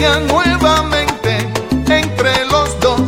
[0.00, 1.36] nuevamente
[1.88, 3.00] entre los dos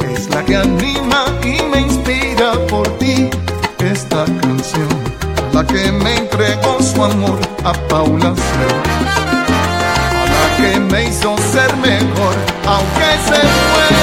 [0.00, 3.28] es la que anima y me inspira por ti
[3.78, 4.88] esta canción,
[5.52, 8.42] la que me entregó su amor a Paula C
[10.56, 13.95] que me hizo ser mejor, aunque se fue.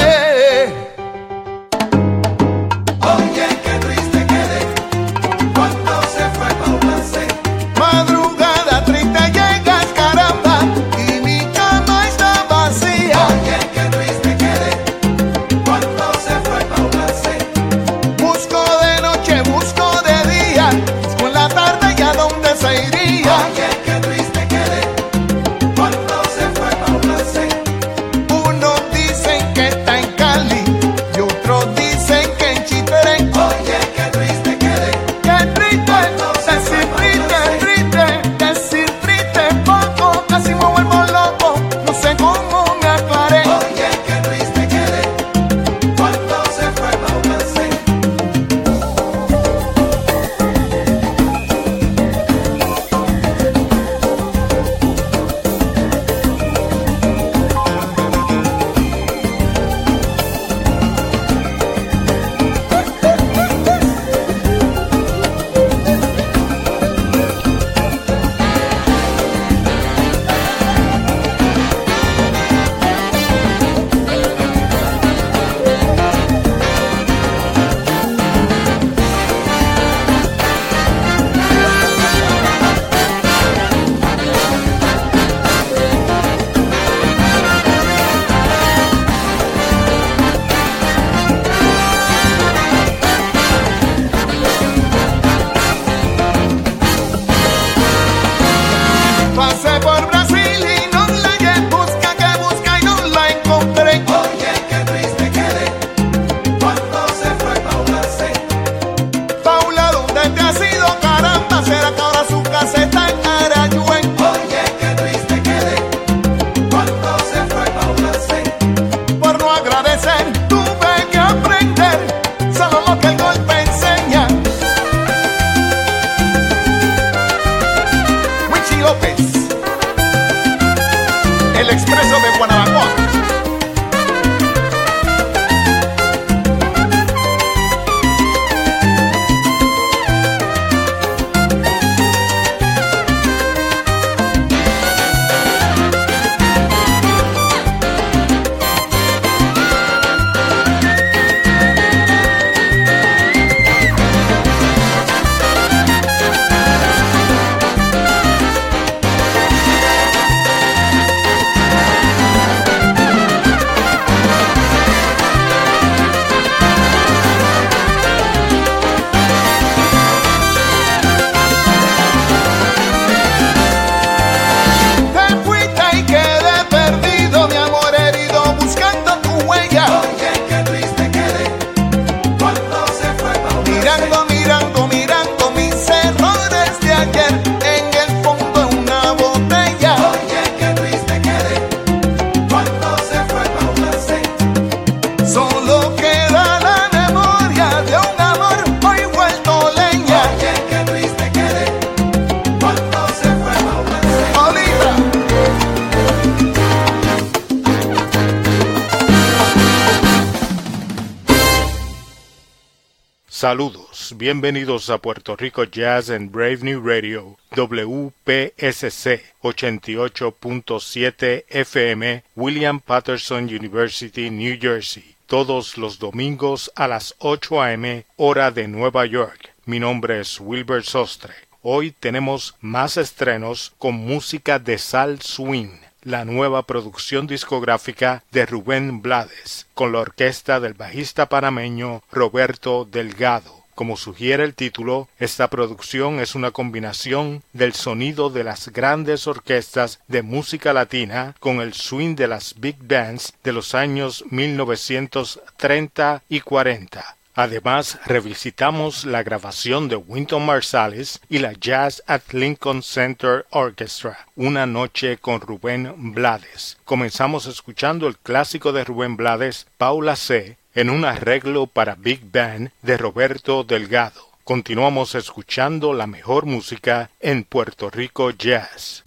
[213.54, 223.44] Saludos, bienvenidos a Puerto Rico Jazz and Brave New Radio, WPSC 88.7 FM, William Patterson
[223.44, 228.04] University, New Jersey, todos los domingos a las 8 a.m.
[228.16, 229.52] hora de Nueva York.
[229.68, 231.36] Mi nombre es Wilbur Sostre.
[231.62, 239.02] Hoy tenemos más estrenos con música de Sal Swing la nueva producción discográfica de Rubén
[239.02, 243.64] Blades, con la orquesta del bajista panameño Roberto Delgado.
[243.76, 250.00] Como sugiere el título, esta producción es una combinación del sonido de las grandes orquestas
[250.08, 256.42] de música latina con el swing de las big bands de los años 1930 y
[256.42, 257.18] 40.
[257.36, 264.68] Además, revisitamos la grabación de Winton Marsalis y la Jazz at Lincoln Center Orchestra, Una
[264.68, 266.78] noche con Rubén Blades.
[266.86, 272.72] Comenzamos escuchando el clásico de Rubén Blades, Paula C., en un arreglo para Big Band
[272.82, 274.22] de Roberto Delgado.
[274.44, 279.04] Continuamos escuchando la mejor música en Puerto Rico Jazz.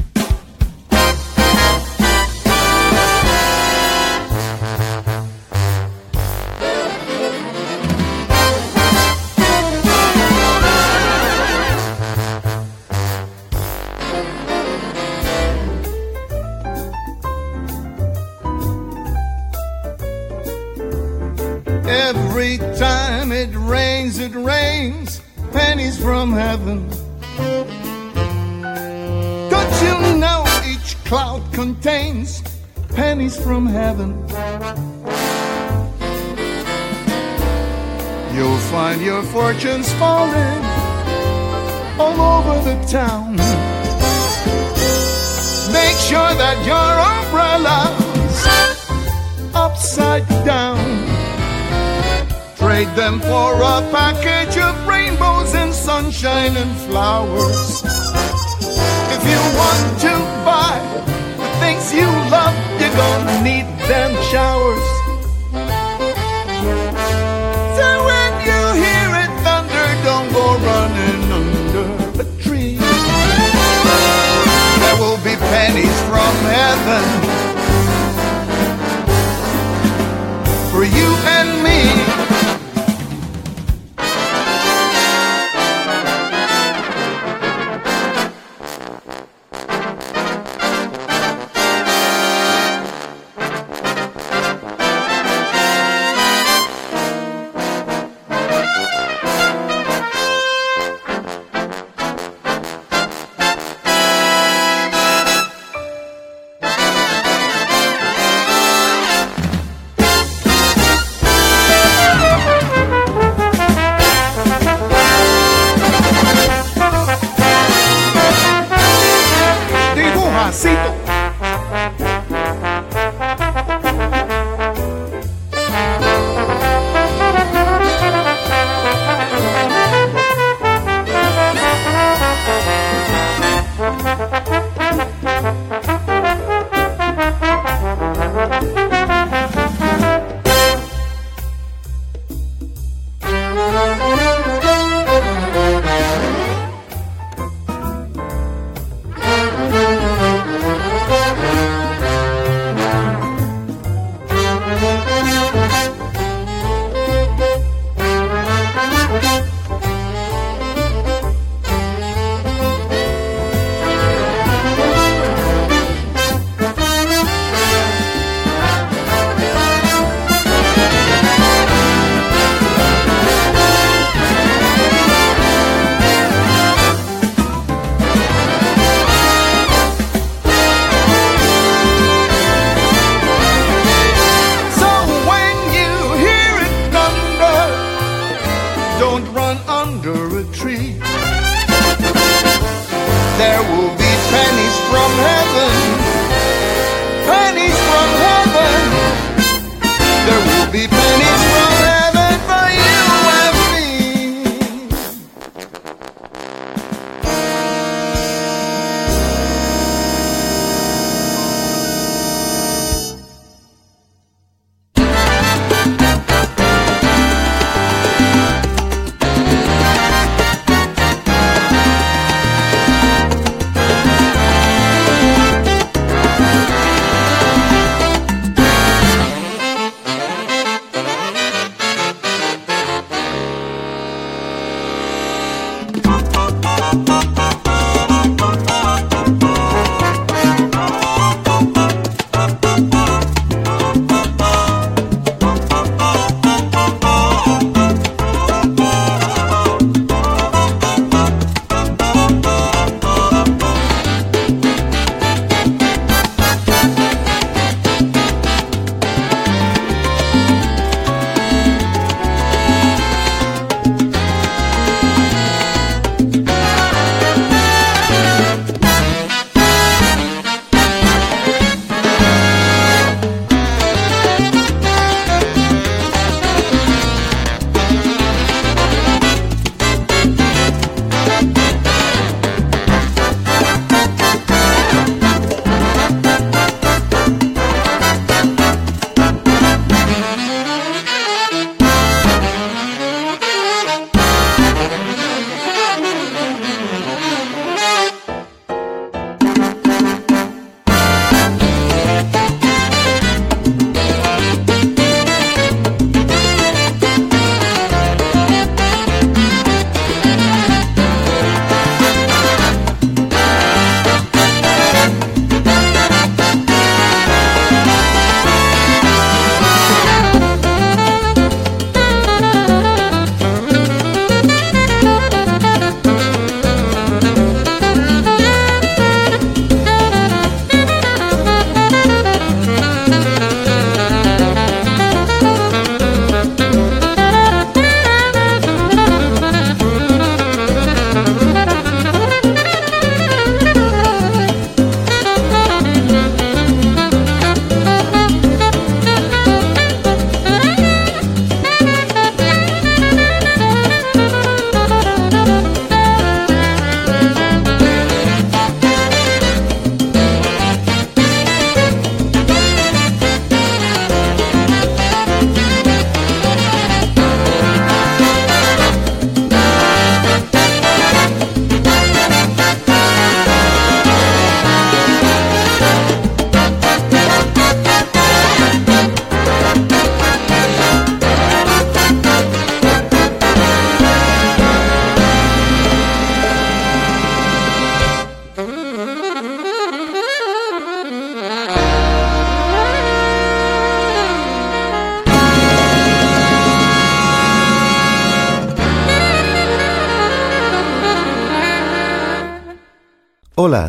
[33.97, 34.13] Heaven?
[38.35, 40.63] You'll find your fortunes falling
[41.99, 43.37] all over the town.
[45.73, 47.97] Make sure that your umbrella's
[49.55, 50.79] upside down.
[52.57, 57.83] Trade them for a package of rainbows and sunshine and flowers.
[59.15, 60.15] If you want to
[60.45, 60.77] buy
[61.39, 64.87] the things you love, you're gonna need them showers.
[67.79, 71.87] So when you hear it thunder, don't go running under
[72.19, 72.79] the tree.
[74.83, 77.26] There will be pennies from heaven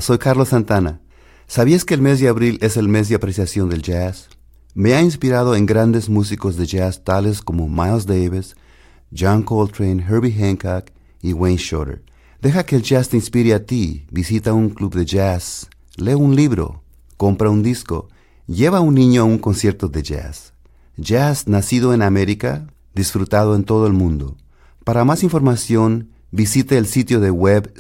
[0.01, 1.01] Soy Carlos Santana.
[1.47, 4.29] ¿Sabías que el mes de abril es el mes de apreciación del jazz?
[4.73, 8.55] Me ha inspirado en grandes músicos de jazz tales como Miles Davis,
[9.17, 12.03] John Coltrane, Herbie Hancock y Wayne Shorter.
[12.41, 14.05] Deja que el jazz te inspire a ti.
[14.11, 16.83] Visita un club de jazz, lee un libro,
[17.15, 18.09] compra un disco,
[18.45, 20.53] lleva a un niño a un concierto de jazz.
[20.97, 24.37] Jazz nacido en América, disfrutado en todo el mundo.
[24.83, 27.73] Para más información, visite el sitio de web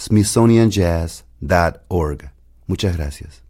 [1.39, 2.31] smithsonianjazz.org.
[2.67, 3.43] Muchas gracias.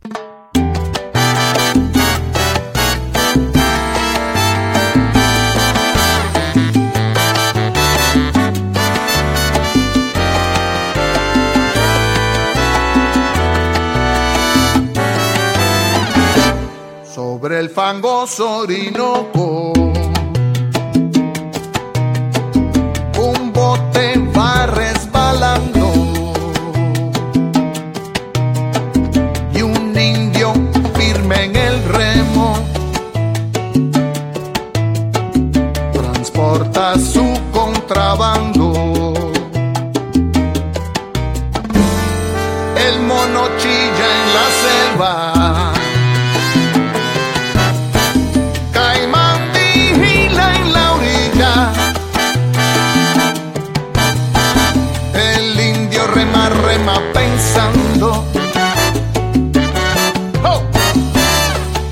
[17.13, 19.86] Sobre el fangoso Orinoco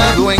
[0.00, 0.39] When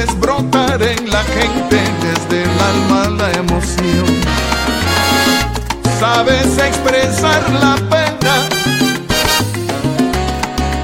[0.00, 4.06] haces brotar en la gente desde el alma la emoción.
[5.98, 8.48] Sabes expresar la pena,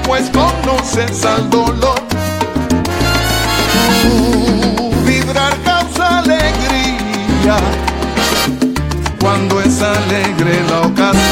[0.05, 1.99] pues conoces al dolor.
[4.03, 7.57] Tu vibrar causa alegría
[9.19, 11.26] cuando es alegre la ocasión.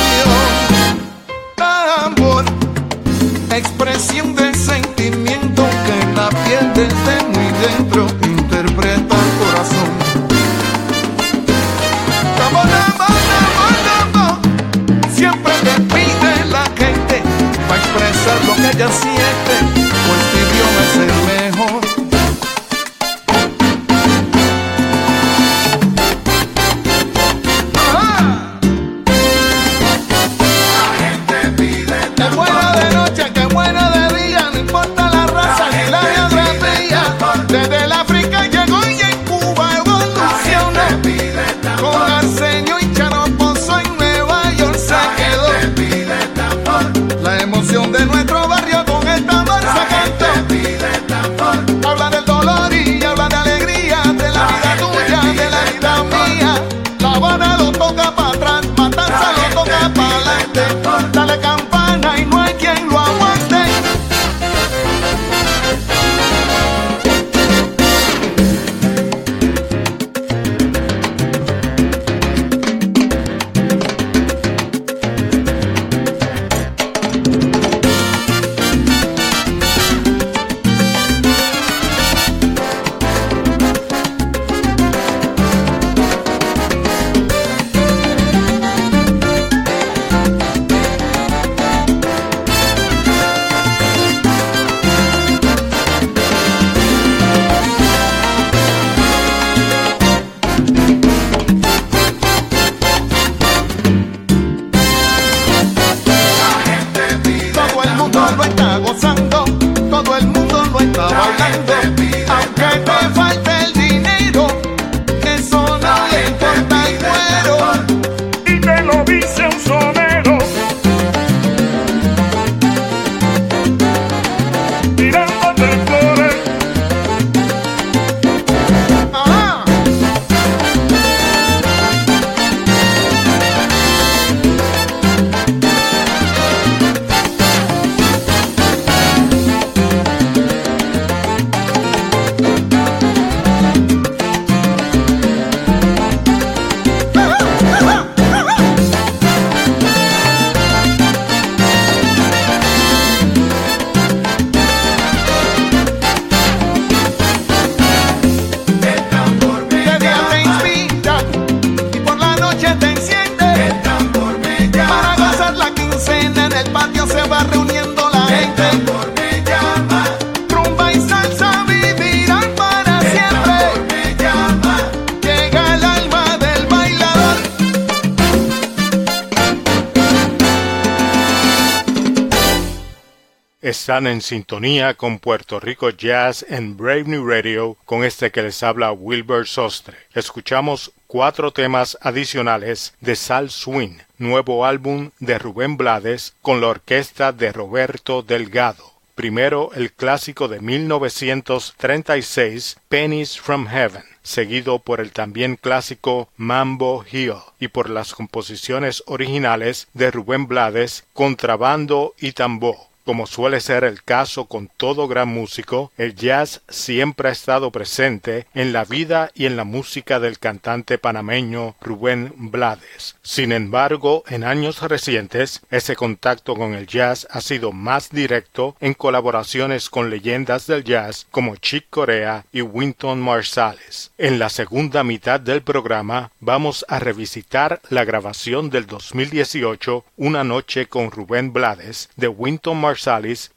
[183.66, 188.62] Están en sintonía con Puerto Rico Jazz en Brave New Radio con este que les
[188.62, 189.98] habla Wilbur Sostre.
[190.14, 197.32] Escuchamos cuatro temas adicionales de Sal Swing, nuevo álbum de Rubén Blades con la orquesta
[197.32, 198.92] de Roberto Delgado.
[199.16, 207.34] Primero el clásico de 1936, Pennies from Heaven, seguido por el también clásico Mambo Hill
[207.60, 212.94] y por las composiciones originales de Rubén Blades, Contrabando y Tambor.
[213.06, 218.48] Como suele ser el caso con todo gran músico, el jazz siempre ha estado presente
[218.56, 223.16] en la vida y en la música del cantante panameño Rubén Blades.
[223.22, 228.96] Sin embargo, en años recientes, ese contacto con el jazz ha sido más directo en
[228.96, 234.14] colaboraciones con leyendas del jazz como Chick Corea y Winton Marsalis.
[234.18, 240.88] En la segunda mitad del programa vamos a revisitar la grabación del 2018 Una noche
[240.88, 242.95] con Rubén Blades de Winton Marsalis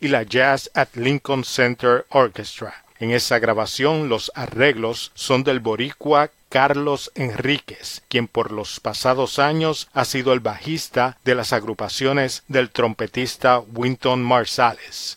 [0.00, 2.84] y la Jazz at Lincoln Center Orchestra.
[2.98, 9.88] En esa grabación los arreglos son del boricua Carlos Enríquez, quien por los pasados años
[9.92, 15.16] ha sido el bajista de las agrupaciones del trompetista Winton Marsalis.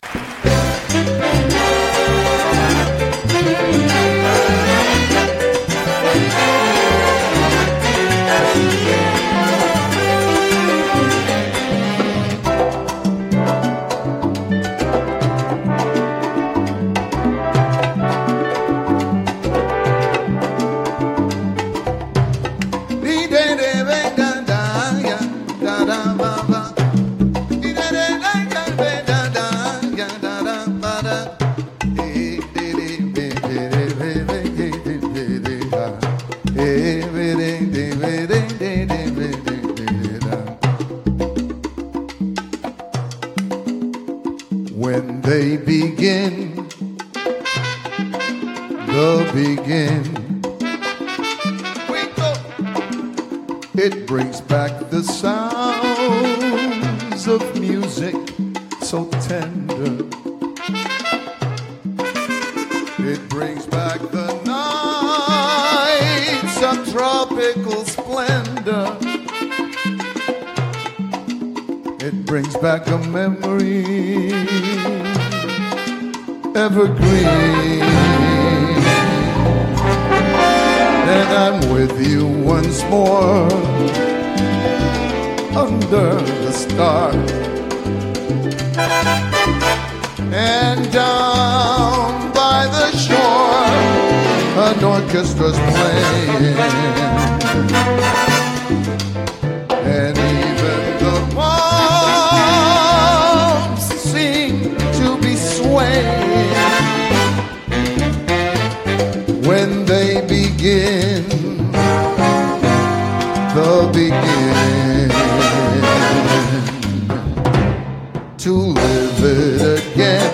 [118.82, 119.62] live it
[119.94, 120.32] again.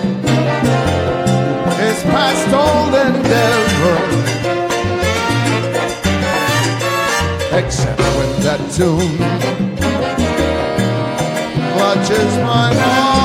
[1.86, 3.98] It's past all endeavor,
[7.58, 9.18] except when that tune
[11.72, 13.17] clutches my heart.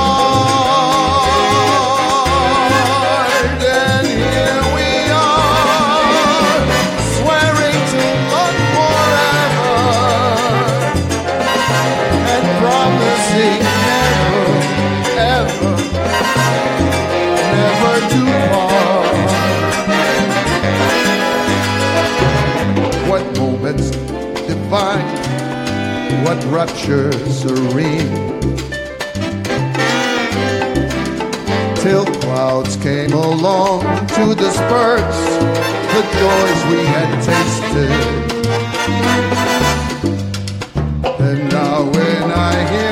[26.24, 28.40] What rapture serene.
[31.76, 35.24] Till clouds came along to disperse
[35.94, 37.92] the joys we had tasted.
[41.20, 42.83] And now when I hear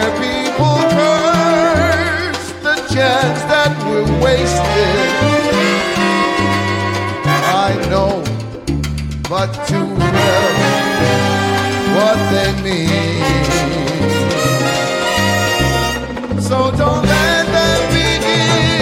[12.01, 13.21] what they mean.
[16.47, 18.81] So don't let them begin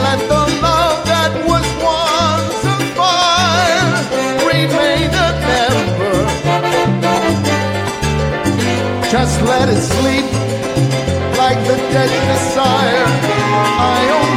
[0.05, 3.93] Let the love that was once a fire
[4.53, 5.31] remain a
[5.65, 6.19] ember.
[9.15, 10.29] Just let it sleep
[11.41, 13.09] like the dead desire.
[13.97, 14.28] I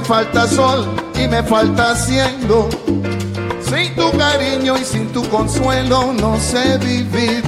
[0.01, 2.69] me falta sol y me falta cielo.
[3.63, 7.43] Sin tu cariño y sin tu consuelo no sé vivir.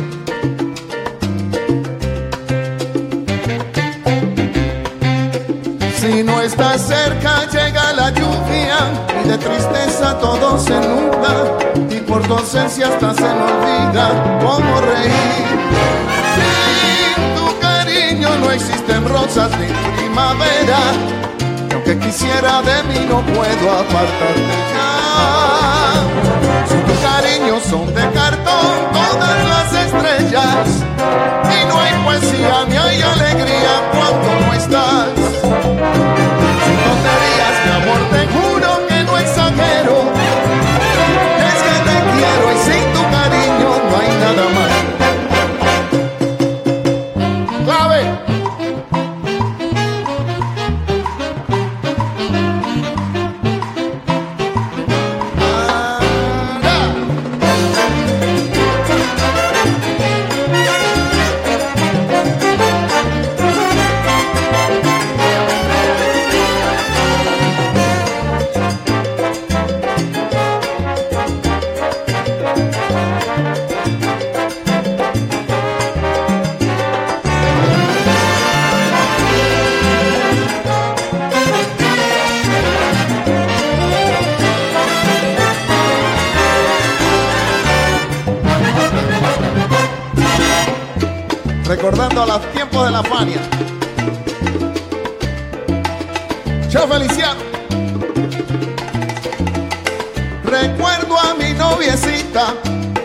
[5.99, 8.77] Si no estás cerca llega la lluvia
[9.23, 11.57] y de tristeza todo se nubla
[11.89, 15.45] y por tu ausencia hasta se me olvida cómo reír
[16.35, 21.32] Sin tu cariño no existen rosas ni primavera.
[21.93, 25.93] Aunque quisiera de mí no puedo apartarte ya.
[26.67, 30.67] Sin tu cariño son de cartón todas las estrellas
[31.43, 36.22] y no hay poesía ni hay alegría cuando no estás.
[100.61, 102.53] Recuerdo a mi noviecita,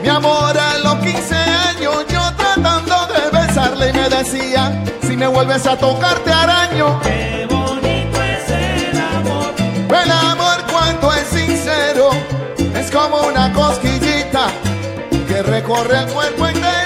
[0.02, 5.26] mi amor a los 15 años, yo tratando de besarle y me decía, si me
[5.28, 7.00] vuelves a tocarte araño.
[7.00, 9.54] Qué bonito es el amor.
[9.88, 12.10] El amor cuando es sincero,
[12.74, 14.48] es como una cosquillita
[15.26, 16.77] que recorre el cuerpo entero.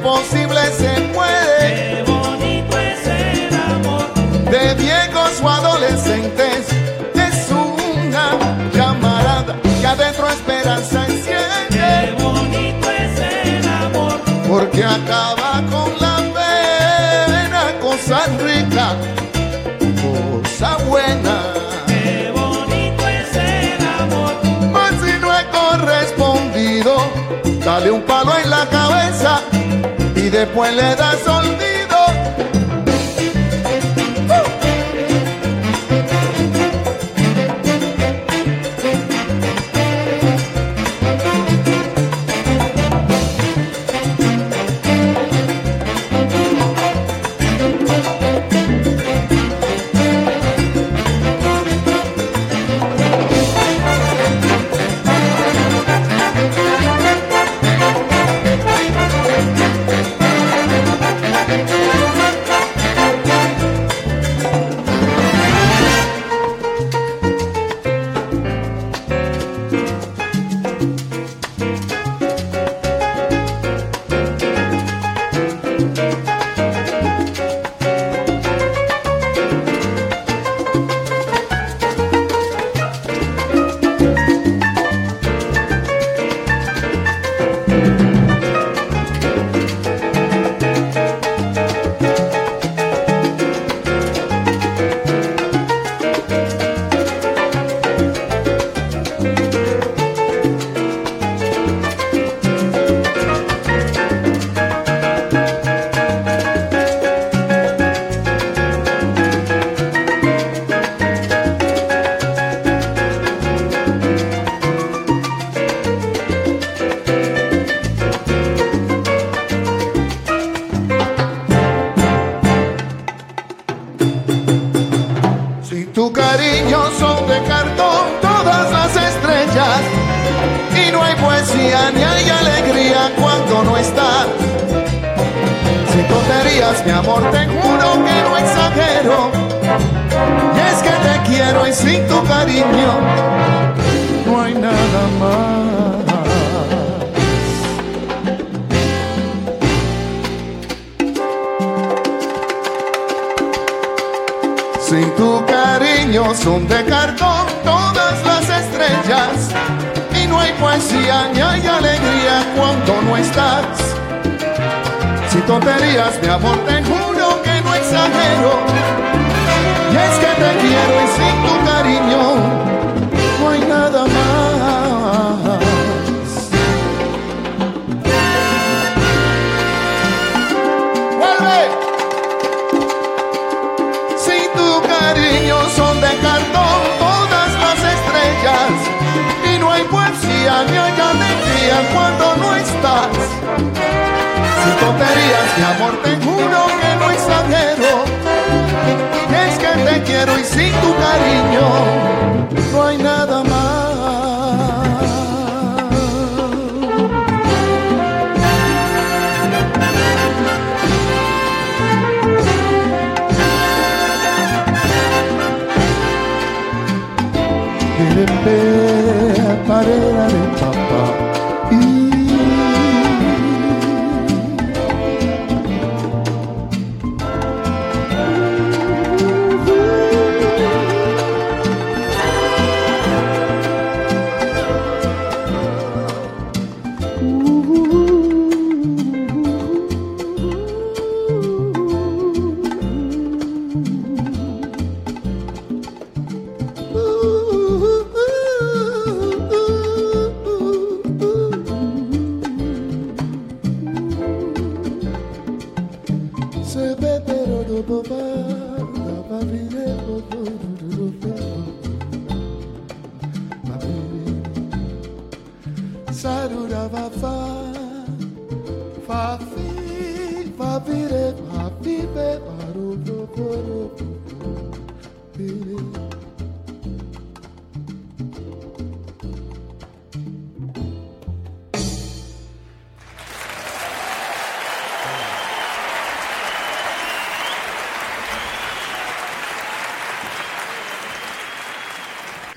[0.00, 1.58] Imposible se puede.
[1.68, 4.06] Qué bonito es el amor.
[4.50, 6.68] De viejos o adolescentes
[7.14, 8.30] es una
[8.72, 14.20] llamarada que adentro esperanza enciende Qué bonito es el amor.
[14.48, 18.86] porque acaba con la pena, cosa rica,
[20.02, 21.36] cosa buena.
[21.86, 24.32] Qué bonito es el amor.
[24.72, 26.96] Mas si no he correspondido,
[27.64, 29.42] dale un palo en la cabeza
[30.30, 31.69] después le das olvido.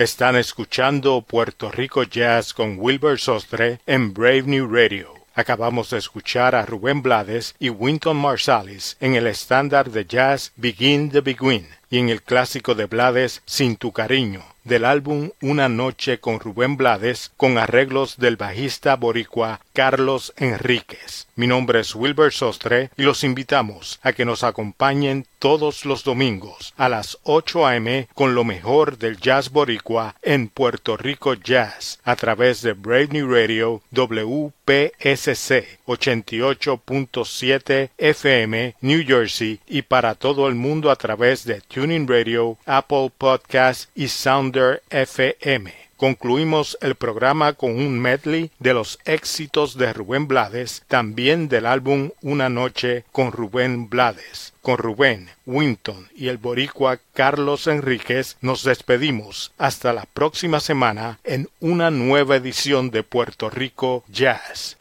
[0.03, 5.13] Están escuchando Puerto Rico Jazz con Wilbur Sostre en Brave New Radio.
[5.33, 11.09] Acabamos de escuchar a Rubén Blades y Winton Marsalis en el estándar de jazz Begin
[11.09, 16.19] the Begin y en el clásico de Blades Sin tu cariño, del álbum Una noche
[16.19, 21.27] con Rubén Blades con arreglos del bajista boricua Carlos Enríquez.
[21.35, 26.73] Mi nombre es Wilbur Sostre y los invitamos a que nos acompañen todos los domingos
[26.77, 28.07] a las 8 a.m.
[28.13, 33.29] con lo mejor del jazz boricua en Puerto Rico Jazz a través de Brave New
[33.29, 42.07] Radio WPSC 88.7 FM New Jersey y para todo el mundo a través de Tuning
[42.07, 45.73] Radio, Apple Podcast y Sounder FM.
[45.97, 52.11] Concluimos el programa con un medley de los éxitos de Rubén Blades, también del álbum
[52.21, 54.53] Una Noche con Rubén Blades.
[54.61, 61.49] Con Rubén, Winton y el boricua Carlos Enríquez nos despedimos hasta la próxima semana en
[61.59, 64.77] una nueva edición de Puerto Rico Jazz.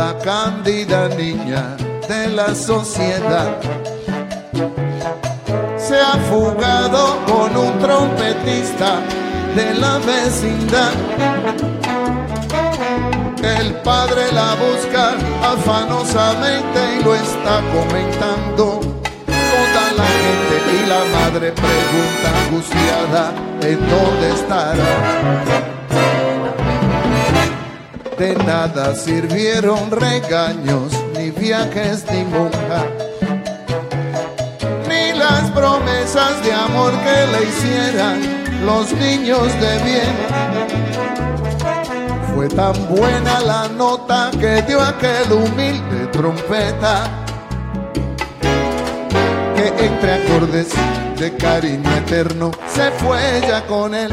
[0.00, 1.76] La cándida niña
[2.08, 3.50] de la sociedad,
[5.76, 8.92] se ha fugado con un trompetista
[9.54, 10.94] de la vecindad.
[13.58, 15.04] El padre la busca
[15.52, 18.80] afanosamente y lo está comentando.
[19.52, 25.79] Toda la gente y la madre pregunta angustiada en dónde estará.
[28.20, 32.84] De nada sirvieron regaños, ni viajes, ni monja,
[34.86, 38.20] ni las promesas de amor que le hicieran
[38.66, 40.14] los niños de bien.
[42.34, 47.08] Fue tan buena la nota que dio aquel humilde trompeta,
[49.56, 50.68] que entre acordes
[51.16, 54.12] de cariño eterno se fue ya con él.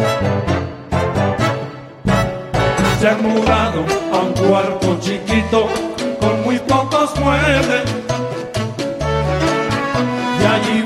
[2.99, 5.67] Se han mudado a un cuarto chiquito
[6.19, 7.83] con muy pocos muebles.
[10.41, 10.81] Y allí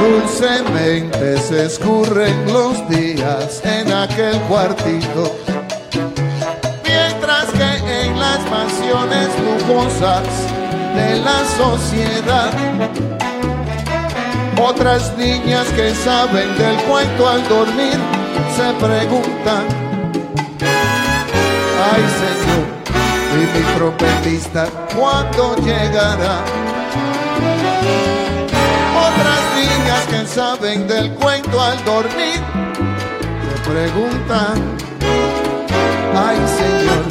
[0.00, 5.36] Dulcemente se escurren los días en aquel cuartito,
[6.84, 10.22] mientras que en las mansiones lujosas
[10.94, 12.50] de la sociedad
[14.58, 17.98] Otras niñas que saben del cuento al dormir
[18.56, 19.66] se preguntan,
[21.92, 22.66] ay Señor,
[23.34, 24.66] y mi trompetista,
[24.96, 26.42] ¿cuándo llegará?
[30.10, 32.40] Que saben del cuento al dormir
[33.42, 34.76] se preguntan,
[36.14, 37.04] ay Señor,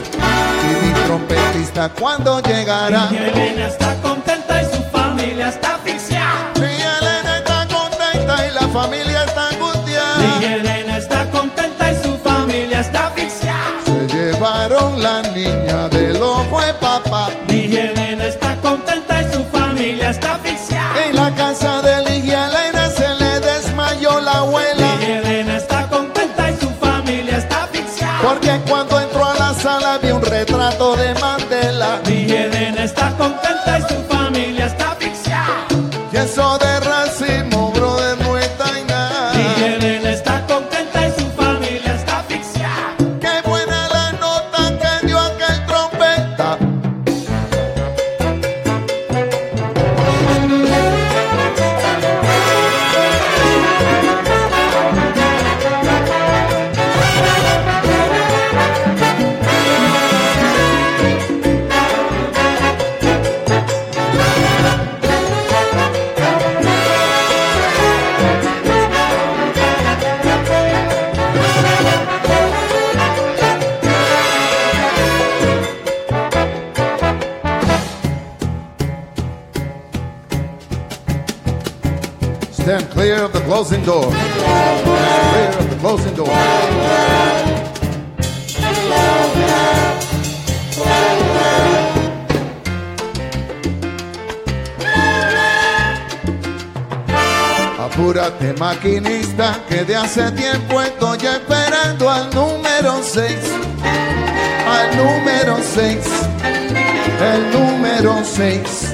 [0.64, 3.10] y mi trompetista, ¿cuándo llegará?
[3.12, 6.52] Y Elena está contenta y su familia está asfixiada.
[6.56, 10.42] Sí, Elena está contenta y la familia está angustiada.
[10.42, 13.82] Y Elena está contenta y su familia está asfixiada.
[13.86, 17.30] Se llevaron la niña del ojo de papá.
[33.36, 35.68] Contenta y su familia está asfixiada.
[36.12, 36.65] Y eso de
[83.56, 84.12] closing door.
[85.80, 86.28] Closing door.
[97.80, 103.38] Apúrate maquinista, que de hace tiempo estoy esperando al número 6.
[104.68, 105.98] Al número 6.
[107.22, 108.85] El número 6.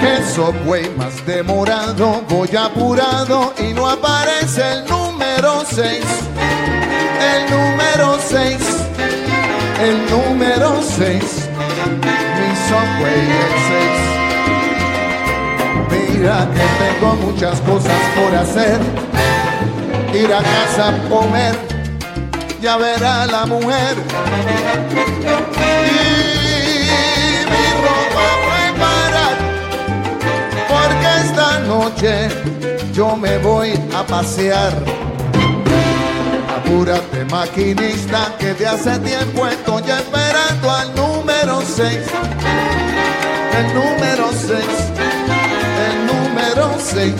[0.00, 6.04] Que soy más demorado, voy apurado y no aparece el número 6.
[7.20, 8.56] El número 6.
[9.82, 11.48] El número 6.
[12.36, 13.54] Mi subway el
[15.90, 16.18] 6.
[16.18, 18.78] Mira que tengo muchas cosas por hacer.
[20.14, 21.54] Ir a casa a comer,
[22.60, 23.96] ya verá la mujer.
[31.70, 32.28] Noche
[32.92, 34.72] yo me voy a pasear.
[36.56, 41.98] Apúrate maquinista que de hace tiempo estoy esperando al número 6.
[43.58, 44.64] El número 6.
[45.86, 47.14] El número 6.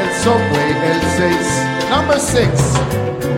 [0.00, 1.90] El subway, el 6.
[1.90, 3.37] Number 6.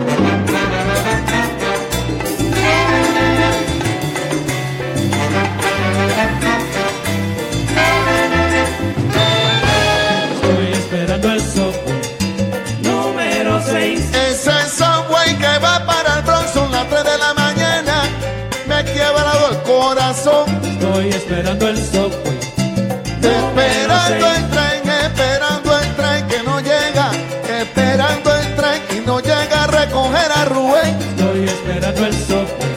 [21.11, 22.51] Esperando el software
[23.21, 27.11] Esperando el tren, esperando el tren que no llega.
[27.61, 30.97] Esperando el tren y no llega a recoger a Rubén.
[31.01, 32.75] Estoy esperando el software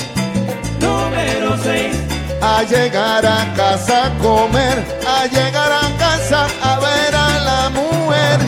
[0.80, 1.96] número 6.
[2.42, 4.84] A llegar a casa a comer.
[5.06, 8.38] A llegar a casa a ver a la mujer.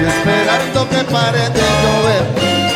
[0.00, 2.71] Y esperando que pare de llover.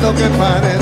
[0.00, 0.79] Esperando que pare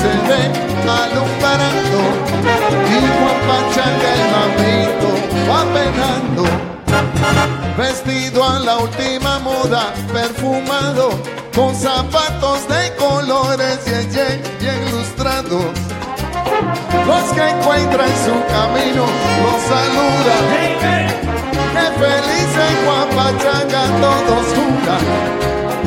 [0.00, 0.42] se ve
[1.02, 2.00] alumbrando,
[2.92, 5.10] y Juan Pachanga el mamito
[5.50, 6.42] va penando.
[7.76, 11.10] Vestido a la última moda, perfumado,
[11.54, 15.88] con zapatos de colores bien, bien ilustrados
[17.08, 19.04] los que encuentran su camino
[19.42, 20.44] los saludan.
[21.72, 25.04] Que feliz en Guapachanga todos juran,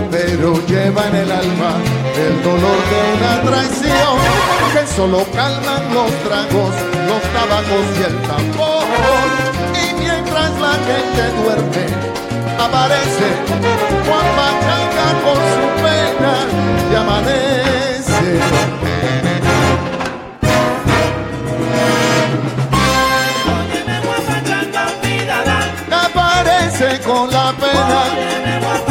[0.10, 1.76] pero llevan el alma
[2.18, 4.16] el dolor de una traición
[4.74, 6.74] que solo calman los tragos,
[7.08, 8.86] los tabacos y el tambor.
[9.74, 11.86] Y mientras la gente duerme,
[12.60, 13.28] aparece
[14.08, 16.34] Guapachanga con su pena
[16.92, 17.72] y amanece.
[27.06, 28.91] con la pena.